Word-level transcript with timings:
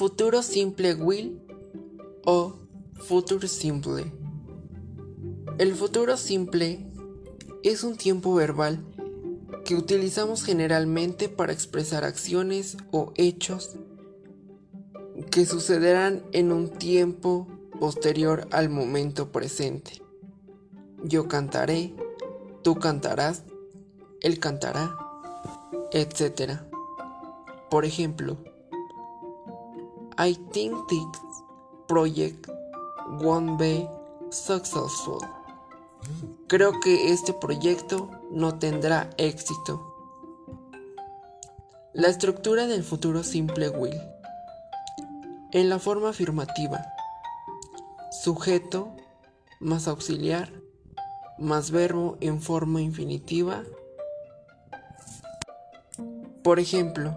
Futuro 0.00 0.42
simple 0.42 0.94
will 0.94 1.42
o 2.24 2.54
futuro 2.94 3.46
simple. 3.46 4.10
El 5.58 5.74
futuro 5.74 6.16
simple 6.16 6.90
es 7.62 7.84
un 7.84 7.98
tiempo 7.98 8.32
verbal 8.32 8.82
que 9.62 9.74
utilizamos 9.74 10.42
generalmente 10.42 11.28
para 11.28 11.52
expresar 11.52 12.04
acciones 12.04 12.78
o 12.92 13.12
hechos 13.16 13.76
que 15.30 15.44
sucederán 15.44 16.22
en 16.32 16.50
un 16.50 16.70
tiempo 16.70 17.46
posterior 17.78 18.48
al 18.52 18.70
momento 18.70 19.30
presente. 19.30 20.00
Yo 21.04 21.28
cantaré, 21.28 21.92
tú 22.62 22.76
cantarás, 22.76 23.42
él 24.22 24.38
cantará, 24.38 24.96
etc. 25.92 26.52
Por 27.68 27.84
ejemplo, 27.84 28.38
I 30.22 30.34
think 30.52 30.86
this 30.90 31.06
project 31.88 32.46
won't 33.22 33.58
be 33.58 33.88
successful. 34.30 35.18
Creo 36.46 36.78
que 36.78 37.10
este 37.10 37.32
proyecto 37.32 38.10
no 38.30 38.58
tendrá 38.58 39.08
éxito. 39.16 39.80
La 41.94 42.08
estructura 42.08 42.66
del 42.66 42.84
futuro 42.84 43.22
simple 43.22 43.70
will. 43.70 43.98
En 45.52 45.70
la 45.70 45.78
forma 45.78 46.10
afirmativa. 46.10 46.84
Sujeto 48.22 48.94
más 49.58 49.88
auxiliar 49.88 50.52
más 51.38 51.70
verbo 51.70 52.18
en 52.20 52.42
forma 52.42 52.82
infinitiva. 52.82 53.62
Por 56.42 56.60
ejemplo, 56.60 57.16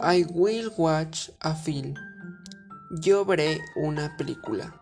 I 0.00 0.24
will 0.32 0.70
watch 0.76 1.30
a 1.40 1.54
film. 1.54 1.94
Yo 3.00 3.24
veré 3.24 3.60
una 3.74 4.16
película. 4.16 4.80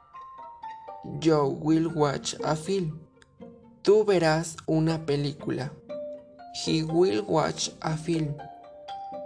Yo 1.21 1.49
will 1.49 1.89
watch 1.89 2.35
a 2.45 2.55
film. 2.55 2.99
Tú 3.83 4.05
verás 4.05 4.57
una 4.67 5.07
película. 5.07 5.73
He 6.55 6.83
will 6.83 7.23
watch 7.23 7.71
a 7.81 7.97
film. 7.97 8.37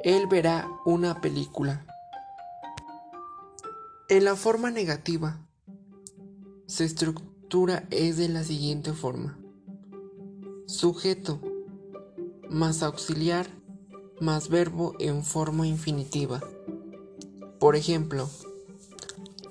Él 0.05 0.27
verá 0.28 0.69
una 0.84 1.20
película. 1.20 1.84
En 4.08 4.25
la 4.25 4.36
forma 4.36 4.70
negativa, 4.70 5.44
se 6.66 6.84
estructura 6.84 7.84
es 7.91 8.16
de 8.16 8.28
la 8.28 8.44
siguiente 8.44 8.92
forma. 8.92 9.38
Sujeto 10.66 11.41
más 12.48 12.82
auxiliar 12.82 13.59
más 14.20 14.48
verbo 14.48 14.94
en 14.98 15.24
forma 15.24 15.66
infinitiva. 15.66 16.40
Por 17.58 17.76
ejemplo, 17.76 18.28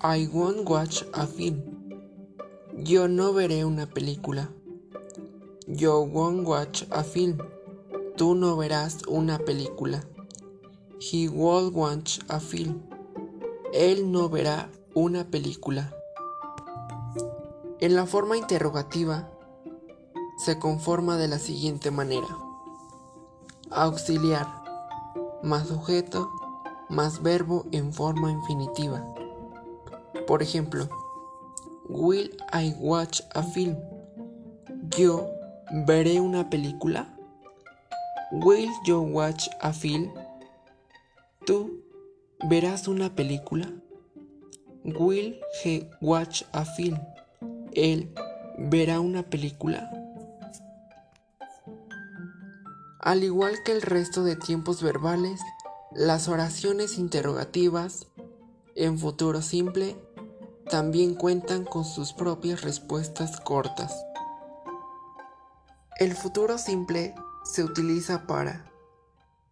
I 0.01 0.27
won't 0.27 0.69
watch 0.69 1.03
a 1.13 1.25
film. 1.25 1.61
Yo 2.77 3.07
no 3.07 3.33
veré 3.33 3.65
una 3.65 3.87
película. 3.87 4.49
Yo 5.67 6.01
won't 6.01 6.47
watch 6.47 6.83
a 6.91 7.03
film. 7.03 7.37
Tú 8.15 8.35
no 8.35 8.55
verás 8.55 8.99
una 9.07 9.39
película. 9.39 10.03
He 10.99 11.27
won't 11.27 11.75
watch 11.75 12.19
a 12.27 12.39
film. 12.39 12.81
Él 13.73 14.11
no 14.11 14.29
verá 14.29 14.69
una 14.93 15.25
película. 15.25 15.93
En 17.79 17.95
la 17.95 18.05
forma 18.05 18.37
interrogativa 18.37 19.31
se 20.37 20.57
conforma 20.59 21.17
de 21.17 21.27
la 21.27 21.39
siguiente 21.39 21.91
manera. 21.91 22.27
Auxiliar 23.71 24.58
más 25.43 25.67
sujeto 25.67 26.29
más 26.89 27.21
verbo 27.21 27.67
en 27.71 27.93
forma 27.93 28.31
infinitiva. 28.31 29.05
Por 30.27 30.41
ejemplo, 30.41 30.89
Will 31.87 32.35
I 32.51 32.73
watch 32.79 33.21
a 33.35 33.43
film? 33.43 33.77
Yo 34.97 35.29
veré 35.85 36.19
una 36.19 36.49
película. 36.49 37.15
Will 38.31 38.69
you 38.85 38.99
watch 38.99 39.47
a 39.61 39.71
film? 39.71 40.11
Tú 41.45 41.83
verás 42.47 42.87
una 42.87 43.15
película. 43.15 43.71
Will 44.83 45.39
he 45.63 45.89
watch 46.01 46.43
a 46.51 46.65
film? 46.65 46.97
Él 47.73 48.11
verá 48.57 48.99
una 48.99 49.23
película. 49.23 49.91
Al 53.09 53.23
igual 53.23 53.63
que 53.63 53.71
el 53.71 53.81
resto 53.81 54.23
de 54.23 54.35
tiempos 54.35 54.83
verbales, 54.83 55.41
las 55.91 56.27
oraciones 56.27 56.99
interrogativas 56.99 58.05
en 58.75 58.99
futuro 58.99 59.41
simple 59.41 59.97
también 60.69 61.15
cuentan 61.15 61.65
con 61.65 61.85
sus 61.85 62.13
propias 62.13 62.61
respuestas 62.61 63.39
cortas. 63.39 64.05
El 65.97 66.13
futuro 66.13 66.59
simple 66.59 67.15
se 67.43 67.63
utiliza 67.63 68.27
para 68.27 68.71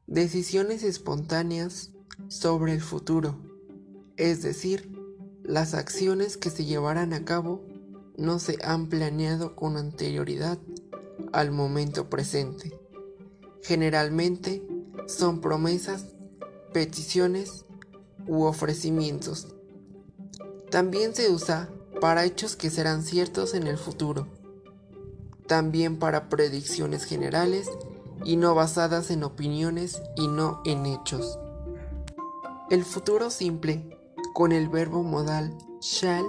decisiones 0.06 0.84
espontáneas 0.84 1.89
sobre 2.28 2.74
el 2.74 2.81
futuro, 2.81 3.39
es 4.18 4.44
decir, 4.44 4.95
las 5.41 5.74
acciones 5.74 6.38
que 6.38 6.51
se 6.51 6.63
llevarán 6.63 7.12
a 7.12 7.25
cabo 7.25 7.66
no 8.18 8.38
se 8.38 8.59
han 8.63 8.88
planeado 8.88 9.56
con 9.56 9.78
anterioridad 9.78 10.59
al 11.34 11.50
momento 11.50 12.07
presente. 12.07 12.87
Generalmente 13.63 14.66
son 15.07 15.41
promesas, 15.41 16.06
peticiones 16.73 17.66
u 18.28 18.44
ofrecimientos. 18.44 19.47
También 20.69 21.16
se 21.16 21.31
usa 21.31 21.69
para 22.01 22.25
hechos 22.25 22.56
que 22.56 22.69
serán 22.69 23.03
ciertos 23.03 23.53
en 23.53 23.68
el 23.68 23.78
futuro. 23.78 24.28
También 25.47 25.97
para 25.97 26.29
predicciones 26.29 27.06
generales 27.06 27.69
y 28.25 28.35
no 28.35 28.53
basadas 28.53 29.12
en 29.12 29.23
opiniones 29.23 30.01
y 30.16 30.28
no 30.28 30.62
en 30.66 30.85
hechos. 30.85 31.39
El 32.69 32.84
futuro 32.84 33.29
simple, 33.29 33.97
con 34.34 34.51
el 34.51 34.68
verbo 34.68 35.03
modal 35.03 35.57
shall, 35.79 36.25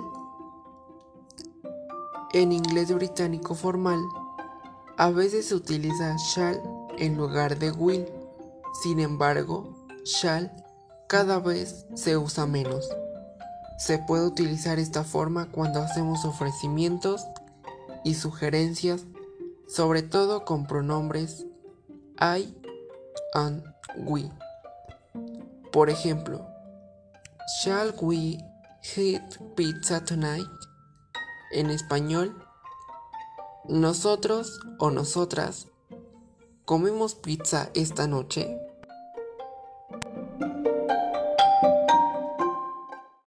en 2.32 2.52
inglés 2.52 2.94
británico 2.94 3.54
formal, 3.54 4.00
a 4.96 5.10
veces 5.10 5.46
se 5.46 5.54
utiliza 5.54 6.16
shall 6.16 6.77
en 6.98 7.16
lugar 7.16 7.58
de 7.58 7.70
will. 7.70 8.06
Sin 8.82 9.00
embargo, 9.00 9.74
shall 10.04 10.50
cada 11.08 11.38
vez 11.38 11.86
se 11.94 12.16
usa 12.16 12.46
menos. 12.46 12.88
Se 13.78 13.98
puede 13.98 14.26
utilizar 14.26 14.78
esta 14.78 15.04
forma 15.04 15.50
cuando 15.50 15.80
hacemos 15.80 16.24
ofrecimientos 16.24 17.24
y 18.04 18.14
sugerencias, 18.14 19.04
sobre 19.68 20.02
todo 20.02 20.44
con 20.44 20.66
pronombres 20.66 21.46
I 22.20 22.54
and 23.34 23.62
we. 23.96 24.30
Por 25.72 25.90
ejemplo, 25.90 26.44
Shall 27.62 27.94
we 28.02 28.38
eat 28.94 29.38
pizza 29.56 30.04
tonight? 30.04 30.46
En 31.50 31.70
español, 31.70 32.36
nosotros 33.66 34.60
o 34.78 34.90
nosotras 34.90 35.66
¿Comemos 36.68 37.14
pizza 37.14 37.70
esta 37.72 38.06
noche? 38.06 38.67